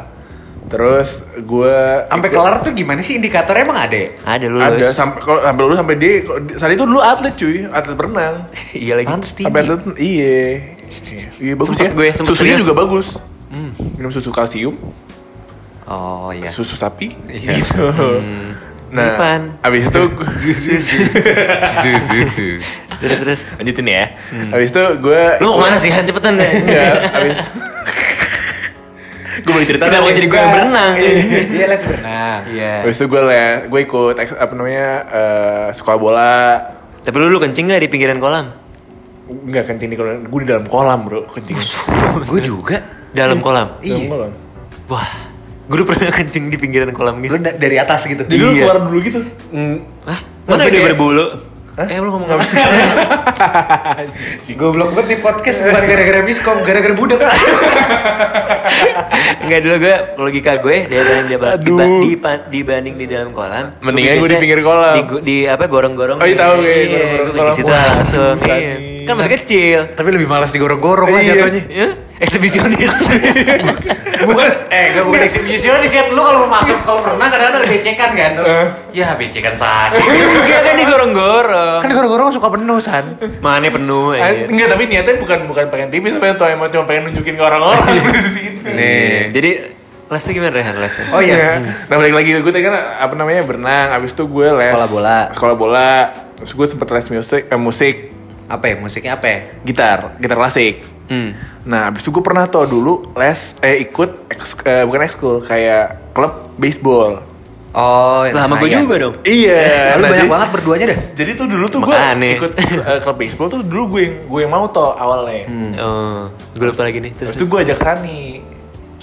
[0.66, 4.10] Terus gue Sampai kelar tuh gimana sih indikatornya emang ada ya?
[4.26, 6.14] ada lu Ada sampai kalau sampai lulus sampai dia
[6.56, 8.36] saat itu dulu atlet cuy, atlet berenang.
[8.76, 9.46] iya lagi Pantes tinggi.
[9.46, 10.40] Sampai atlet iya.
[11.04, 11.92] Iya, Iya bagus Sempet ya.
[11.94, 12.62] gue, Susunya serius.
[12.64, 13.08] juga bagus.
[13.94, 14.76] Minum susu kalsium,
[15.86, 16.48] Oh iya.
[16.48, 17.12] susu sapi.
[17.26, 17.54] Iya.
[17.54, 17.86] Gitu.
[18.90, 19.42] Nah, Lipan.
[19.60, 20.02] abis itu
[23.02, 24.06] terus terus lanjutin ya.
[24.50, 27.36] Abis itu gue lu mau ke mana sih Han cepetan deh Enggak, abis
[29.36, 30.16] gue boleh cerita Kenapa nggak nih?
[30.16, 32.40] jadi gue yang berenang Iya les berenang.
[32.48, 36.38] iya Habis itu gue les, gue ikut apa namanya eh, sekolah bola.
[37.02, 38.54] tapi lu, lu kencing gak di pinggiran kolam
[39.26, 41.58] Enggak kencing di kolam, gue di dalam kolam bro kencing.
[42.24, 42.78] Gue juga.
[43.10, 44.08] dalam kolam Dalam Iya.
[44.08, 44.32] kolam.
[44.88, 45.10] wah
[45.64, 48.22] gue dulu pernah kencing di pinggiran kolam gitu Lu da- dari atas gitu.
[48.22, 48.64] Jadi lu Iya.
[48.64, 49.20] keluar dulu gitu.
[49.50, 50.20] Mm, Hah?
[50.44, 51.26] Mana udah kayak- berbulu?
[51.74, 52.44] Eh lu ngomong apa?
[54.54, 57.18] Goblok banget di podcast bukan gara-gara miskom, gara-gara budak.
[59.42, 61.58] Enggak dulu gue logika gue dibanding di, Aduh.
[61.58, 63.66] diba, dipa- dibanding di dalam kolam.
[63.82, 64.94] Mendingan gue di pinggir kolam.
[64.96, 66.18] Di, di apa gorong-gorong.
[66.18, 67.54] Oh iya tahu gue Iya, gorong-gorong kolam.
[67.66, 68.36] Wah, langsung.
[68.40, 68.74] Iya.
[69.04, 69.80] Kan masih kecil.
[69.90, 71.28] Tapi lebih malas digorong-gorong lah Iya.
[71.36, 71.62] jatuhnya.
[71.68, 71.88] Ya,
[72.24, 72.94] eksibisionis.
[74.24, 78.10] bukan eh gak bukan eksibisionis ya lu kalau mau masuk kalau renang kadang-kadang ada becekan
[78.14, 78.68] kan Eh.
[78.94, 81.80] ya becekan san Enggak kan digorong-gorong.
[81.82, 84.48] kan gorong-gorong suka penuh san Mana penuh ya.
[84.48, 87.84] Enggak, tapi niatnya bukan bukan pengen pipis, tapi atau emang cuma pengen nunjukin ke orang-orang
[88.16, 88.64] di situ.
[88.66, 89.52] nih Jadi
[90.06, 91.06] lesnya gimana Rehan lesnya?
[91.10, 94.70] oh iya Nah balik lagi gue tadi kan apa namanya berenang, abis itu gue les
[94.70, 95.20] Sekolah bola.
[95.32, 95.92] Sekolah bola,
[96.38, 97.96] terus gue sempet les musik, eh, musik
[98.46, 100.86] apa ya musiknya apa ya gitar, gitar klasik.
[101.14, 101.30] Hmm.
[101.64, 106.10] Nah abis itu gue pernah tuh dulu les, eh ikut eks, eh, bukan ekskul kayak
[106.12, 107.22] klub baseball.
[107.72, 109.16] oh Lah sama gue juga dong.
[109.22, 109.62] Iya.
[109.98, 111.96] Lu nah, banyak jadi- banget berduanya deh Jadi tuh dulu tuh gue
[112.34, 115.46] ikut eh, klub baseball tuh dulu gue yang gue yang mau tuh awalnya.
[115.78, 116.22] Oh,
[116.54, 117.14] gue lupa lagi nih.
[117.14, 118.22] Terus Terus, tuh gue ajak Rani,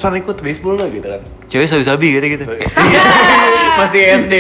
[0.01, 1.21] San ikut baseball lo gitu kan.
[1.47, 2.45] cewek sabi-sabi gitu gitu.
[3.81, 4.35] Masih SD.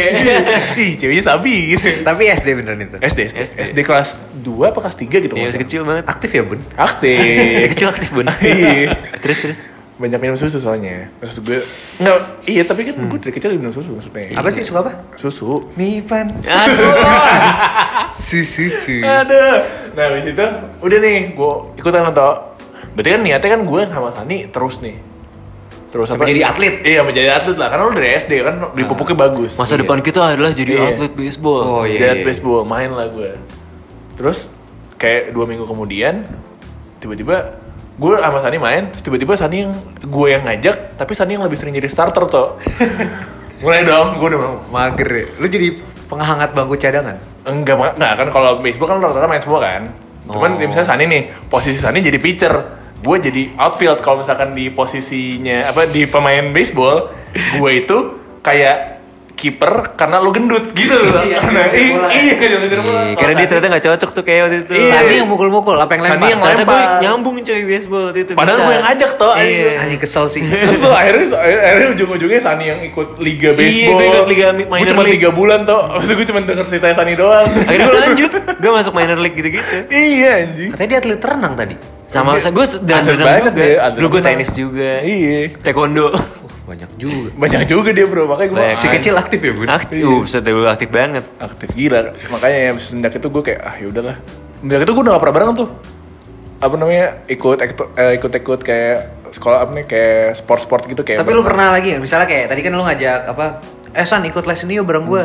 [0.76, 2.00] Ih ceweknya sabi gitu.
[2.00, 3.58] tapi SD beneran itu SD, SD, SD.
[3.68, 5.34] SD kelas 2 apa kelas 3 gitu.
[5.34, 6.04] Iya, masih kecil banget.
[6.06, 7.20] aktif ya bun Aktif.
[7.54, 8.26] Masih kecil aktif bun.
[8.40, 8.96] Iya.
[9.20, 9.60] terus terus.
[9.96, 11.12] Banyak minum susu soalnya.
[11.20, 11.60] Maksud gue,
[12.00, 14.32] enggak, iya tapi kan gue dari kecil minum susu maksudnya.
[14.32, 15.68] apa sih suka apa Susu.
[15.76, 17.20] Mipan Ah, susah.
[18.16, 19.60] susu susu Aduh.
[19.92, 20.46] Nah, habis itu
[20.80, 22.48] udah nih, gue ikutan atau
[22.90, 24.96] Berarti kan niatnya kan gue sama Sani terus nih.
[25.90, 26.74] Terus Sampai jadi atlet?
[26.80, 27.66] Iya, menjadi atlet lah.
[27.66, 29.58] Karena lu dari SD kan beli pupuknya bagus.
[29.58, 29.82] Masa Iya.
[29.82, 30.86] depan kita adalah jadi Iya.
[30.88, 31.60] atlet baseball.
[31.60, 31.98] Oh, iya.
[31.98, 33.30] Jadi atlet baseball, main lah gue.
[34.14, 34.46] Terus
[34.94, 36.22] kayak dua minggu kemudian
[36.96, 37.58] tiba-tiba
[37.96, 41.56] gue sama Sani main, terus tiba-tiba Sani yang gue yang ngajak, tapi Sani yang lebih
[41.56, 42.54] sering jadi starter tuh.
[43.60, 45.68] Mulai dong, gue udah mager ya lu jadi
[46.08, 49.82] penghangat bangku cadangan enggak enggak kan kalau baseball kan rata-rata main semua kan.
[50.26, 50.60] Cuman Oh.
[50.60, 52.54] misalnya Sani nih, posisi Sani jadi pitcher,
[53.00, 57.96] gue jadi outfield kalau misalkan di posisinya apa di pemain baseball, gue itu
[58.38, 59.00] kayak
[59.32, 61.24] kiper karena lu gendut gitu loh.
[61.24, 62.08] Iya, Nah, ngejar i- bola.
[62.12, 63.00] iya, ngejar bola.
[63.00, 64.72] Iya, karena dia ternyata gak cocok tuh kayak waktu itu.
[64.76, 64.92] Iya.
[64.94, 67.00] Sani yang mukul-mukul apa yang Sani lempar yang Ternyata gue lempar.
[67.00, 68.32] nyambung coy baseball waktu itu.
[68.36, 69.70] Padahal gue yang ngajak toh, Iya.
[69.80, 73.96] Anjing kesel sih Terus tuh akhirnya, akhirnya ujung-ujungnya Sani yang ikut liga Iya, baseball.
[73.96, 75.14] gue ikut liga Gue minor cuma league.
[75.16, 75.82] tiga bulan toh.
[75.90, 77.46] Maksudnya gue cuma denger cerita Sani doang.
[77.48, 79.76] Akhirnya gue lanjut, gue masuk minor league gitu-gitu.
[79.88, 80.68] iya anjing.
[80.70, 81.74] katanya dia atlet renang tadi
[82.10, 83.64] Sama Dia- gue dan berenang juga.
[83.94, 84.90] Dulu gue tenis juga.
[85.00, 85.54] Iya.
[85.62, 86.10] Taekwondo.
[86.10, 86.24] uh,
[86.66, 90.06] banyak juga Banyak juga dia bro, makanya gue si kecil aktif ya bun Aktif, Iya.
[90.10, 91.24] uh, dulu aktif banget.
[91.38, 92.10] aktif gila.
[92.28, 94.16] Makanya ya semenjak itu gue kayak ah yaudahlah.
[94.58, 95.68] Semenjak itu gue udah gak pernah bareng tuh.
[96.60, 98.98] Apa namanya ikut ikut eh, ikut, ikut kayak
[99.30, 101.22] sekolah apa nih kayak sport-sport gitu kayak.
[101.22, 103.46] Tapi lu pernah lagi misalnya kayak tadi kan lu ngajak apa?
[103.90, 105.22] Eh San ikut les ini yuk bareng gue.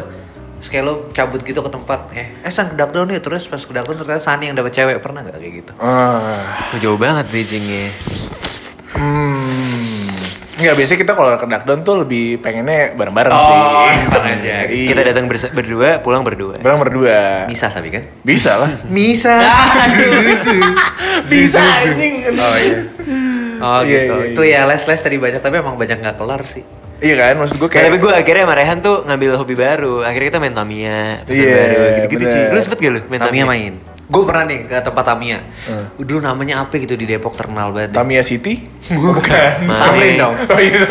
[0.56, 3.22] Terus kayak lu cabut gitu ke tempat, eh, eh San ke yuk.
[3.22, 4.98] Terus pas ke Darkdown ternyata Sani yang dapet cewek.
[4.98, 5.72] Pernah gak kayak gitu?
[5.78, 6.40] Ah.
[6.72, 7.88] Oh, jauh banget bridgingnya.
[8.92, 9.38] Hmm.
[10.56, 13.44] Enggak, biasanya kita kalau ke Darkdown tuh lebih pengennya bareng-bareng Oh,
[13.86, 14.08] sih.
[14.08, 14.56] tenang aja.
[14.66, 14.88] Iya.
[14.88, 16.56] Kita datang bersa- berdua, pulang berdua.
[16.58, 17.44] bareng berdua.
[17.46, 18.08] Misah tapi kan?
[18.24, 18.72] Bisa lah.
[18.88, 19.36] Misa.
[21.26, 22.24] Bisa anjing.
[22.32, 22.78] Oh iya.
[23.58, 24.16] Oh Iya, gitu.
[24.16, 26.64] iya, Itu ya les-les tadi banyak tapi emang banyak nggak kelar sih.
[26.98, 29.96] Iya kan, maksud gue Kayak, kayak tapi gue akhirnya sama Rehan tuh ngambil hobi baru.
[30.02, 32.26] Akhirnya kita main Tamiya, pasar Iya, baru, gitu-gitu.
[32.26, 32.40] Ci.
[32.48, 33.46] Lu sempet gak lu main Tamiya Tamiya?
[33.46, 33.74] main.
[34.06, 35.38] Gue pernah nih ke tempat Tamiya.
[35.98, 37.90] Dulu namanya apa gitu di Depok terkenal banget.
[37.90, 37.96] deh.
[37.96, 38.64] Tamiya City?
[38.88, 39.52] Bukan.
[39.82, 40.36] Tamrin dong.
[40.46, 40.86] Oh iya.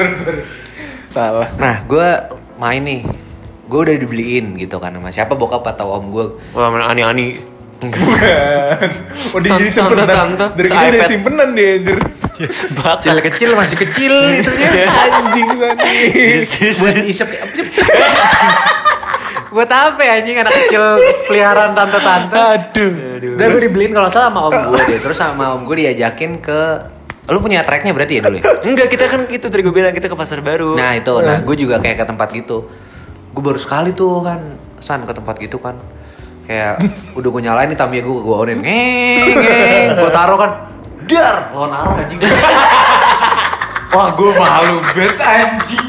[1.09, 1.49] Salah.
[1.57, 2.09] Nah, gue
[2.57, 3.01] main nih.
[3.65, 6.27] Gue udah dibeliin gitu kan sama siapa bokap atau om gue.
[6.53, 7.41] Wah, mana ani-ani.
[7.77, 8.89] Bukan.
[9.31, 10.07] Oh dia jadi Tante, simpenan.
[10.07, 11.09] tante, Dari tante kecil iPad.
[11.09, 11.99] simpenan dia anjir.
[12.75, 13.19] Bakat.
[13.23, 14.51] kecil masih kecil itu
[15.15, 15.95] Anjing tadi.
[16.75, 17.63] buat isep kayak apa
[19.55, 20.83] buat apa ya anjing anak kecil
[21.25, 23.39] peliharaan tante-tante Aduh.
[23.39, 26.61] udah gue dibeliin kalau salah sama om gue deh terus sama om gue diajakin ke
[27.25, 30.11] lu punya tracknya berarti ya dulu ya Enggak, kita kan itu tadi gue bilang kita
[30.11, 30.75] ke pasar baru.
[30.75, 32.67] nah itu nah gue juga kayak ke tempat gitu
[33.31, 34.43] gue baru sekali tuh kan
[34.79, 35.79] san ke tempat gitu kan
[36.45, 36.75] kayak
[37.17, 40.51] udah gue nyalain nih Tamiya gue gue onin ngeng ngeng gue taruh kan
[41.09, 42.21] dar lawan arah anjing
[43.93, 45.87] wah gue malu banget anjing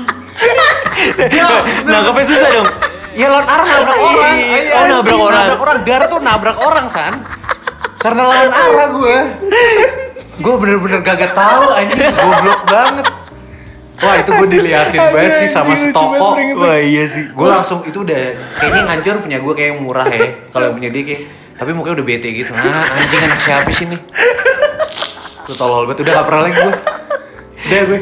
[1.86, 2.68] Nangkepnya susah dong.
[3.16, 4.38] Ya lawan arah nabrak orang.
[4.42, 4.58] Iya.
[4.58, 5.44] Iya, Oh, nabrak orang.
[5.44, 5.78] Nabrak orang.
[5.88, 7.14] Dar tuh nabrak orang, San.
[8.00, 9.18] Karena lawan arah gue.
[10.40, 12.12] Gue bener-bener kagak tahu anjing.
[12.12, 13.06] Goblok banget.
[13.96, 15.96] Wah itu gue diliatin banget sih sama banget,
[16.60, 17.32] Wah iya sih.
[17.32, 20.30] Gue langsung itu udah kayaknya yang hancur punya gue kayak yang murah ya.
[20.52, 21.22] Kalau yang punya dia kayak
[21.56, 22.52] tapi mukanya udah bete gitu.
[22.52, 24.02] Nah anjing anak siapa sih nih?
[25.48, 26.04] Tuh tolol banget.
[26.04, 26.76] Udah gak pernah lagi gue.
[27.66, 28.00] Udah gue.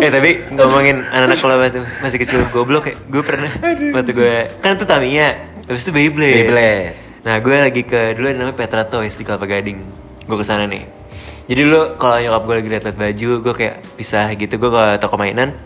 [0.00, 3.52] Eh tapi ngomongin anak-anak kalau masih, masih kecil goblok ya, gue pernah
[3.94, 5.28] waktu gue kan itu Tamiya,
[5.68, 6.34] habis itu Beyblade.
[6.48, 6.88] Beyblade.
[7.22, 9.78] Nah gue lagi ke dulu ada namanya Petra Toys di Kelapa Gading.
[10.24, 10.97] Gue ke sana nih.
[11.48, 14.54] Jadi dulu kalau nyokap gue lagi liat-liat baju, gue kayak pisah gitu.
[14.54, 15.56] Gue ke toko mainan.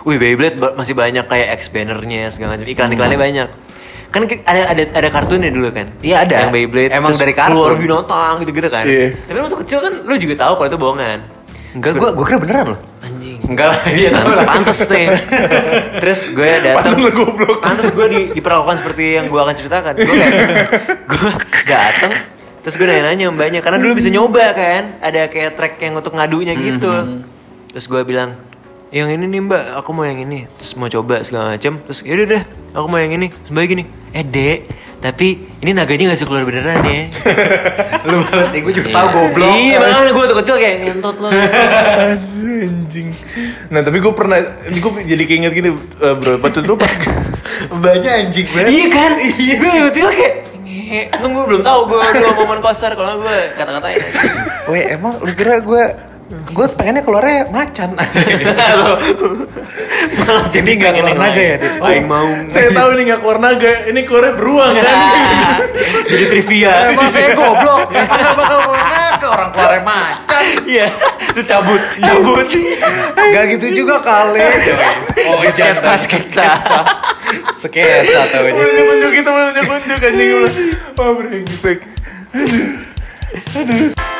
[0.00, 3.48] Wih Beyblade ba- masih banyak kayak X bannernya segala macam iklan-iklannya banyak.
[4.08, 6.34] kan ada ada ada kartunnya dulu kan Iya, ada.
[6.40, 7.54] yang Beyblade Emang dari kartun.
[7.54, 9.14] keluar binatang gitu gitu kan Iya.
[9.22, 11.18] tapi waktu kecil kan lu juga tahu kalau itu bohongan
[11.70, 12.80] Enggak, gue gue kira beneran loh.
[12.98, 14.42] anjing Enggak lah, iya lah.
[14.50, 15.06] pantes nih
[15.96, 17.22] terus gue datang lu
[17.56, 20.34] pantes gue di, diperlakukan seperti yang gue akan ceritakan gue kayak
[21.06, 21.30] gue
[21.64, 22.10] datang
[22.60, 26.52] terus gue nanya-nanya mbaknya karena dulu bisa nyoba kan ada kayak track yang untuk ngadunya
[26.56, 26.92] gitu
[27.72, 28.36] terus gue bilang
[28.90, 32.26] yang ini nih mbak aku mau yang ini terus mau coba segala macam terus yaudah
[32.26, 32.42] deh
[32.74, 34.58] aku mau yang ini mbak gini eh dek
[35.00, 37.08] tapi ini naganya gak keluar beneran ya
[38.08, 39.48] Lu balas, gue juga tahu goblok.
[39.56, 41.28] iya makanya gue tuh kecil kayak ngentot lo
[42.60, 43.08] Anjing.
[43.72, 46.36] Nah tapi gue pernah, ini gue jadi keinget gini eh, bro.
[46.40, 46.90] Bacot dulu pas
[47.84, 48.68] Banyak anjing banget.
[48.72, 49.12] Iya kan?
[49.20, 49.54] Iya.
[49.56, 50.34] Gue tiba-tiba kayak
[50.90, 51.14] ngehe.
[51.14, 54.02] Untung gue belum tahu gue dua momen koster kalau gue kata-katain.
[54.66, 55.84] Weh, emang lu kira gue
[56.30, 57.90] gue pengennya keluarnya macan
[60.14, 61.82] Malah jadi nggak keluar naga ya, Dit?
[61.82, 62.30] Aing mau.
[62.54, 64.86] saya tahu ini gak keluar naga, ini keluarnya beruang kan.
[66.10, 66.94] jadi trivia.
[66.94, 70.86] emang saya goblok bakal bakal keluar naga orang keluarnya macan Iya.
[71.34, 72.46] Terus cabut, cabut.
[73.34, 74.40] Gak gitu juga kali
[75.30, 76.46] oh sketsa, sketsa.
[77.60, 80.32] Sketsa tau aja Menunjuk-unjuk kita menunjuk-unjuk anjing.
[80.96, 81.80] Oh brengsek.
[82.32, 82.64] Aduh.
[83.56, 84.19] Aduh.